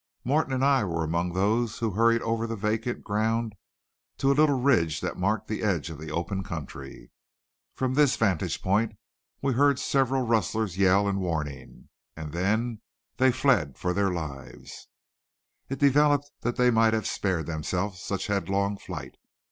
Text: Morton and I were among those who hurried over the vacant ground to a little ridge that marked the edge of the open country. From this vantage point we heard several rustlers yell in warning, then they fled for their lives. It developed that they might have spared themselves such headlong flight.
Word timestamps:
Morton 0.23 0.51
and 0.51 0.65
I 0.65 0.83
were 0.83 1.03
among 1.03 1.31
those 1.33 1.77
who 1.77 1.91
hurried 1.91 2.23
over 2.23 2.47
the 2.47 2.55
vacant 2.55 3.03
ground 3.03 3.53
to 4.17 4.31
a 4.31 4.33
little 4.33 4.59
ridge 4.59 4.99
that 5.01 5.15
marked 5.15 5.47
the 5.47 5.61
edge 5.61 5.91
of 5.91 5.99
the 5.99 6.09
open 6.09 6.41
country. 6.43 7.11
From 7.75 7.93
this 7.93 8.15
vantage 8.17 8.63
point 8.63 8.93
we 9.43 9.53
heard 9.53 9.77
several 9.77 10.23
rustlers 10.25 10.75
yell 10.75 11.07
in 11.07 11.19
warning, 11.19 11.89
then 12.15 12.81
they 13.17 13.31
fled 13.31 13.77
for 13.77 13.93
their 13.93 14.09
lives. 14.09 14.87
It 15.69 15.77
developed 15.77 16.31
that 16.41 16.55
they 16.55 16.71
might 16.71 16.95
have 16.95 17.05
spared 17.05 17.45
themselves 17.45 18.01
such 18.01 18.25
headlong 18.25 18.79
flight. 18.79 19.17